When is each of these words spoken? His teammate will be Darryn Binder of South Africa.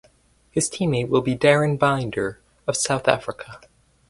His 0.49 0.67
teammate 0.67 1.09
will 1.09 1.21
be 1.21 1.37
Darryn 1.37 1.77
Binder 1.77 2.39
of 2.65 2.75
South 2.75 3.07
Africa. 3.07 3.61